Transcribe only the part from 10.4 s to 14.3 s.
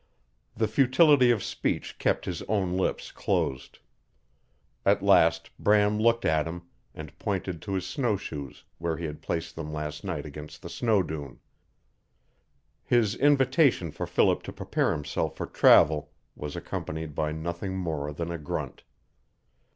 the snow dune. His invitation for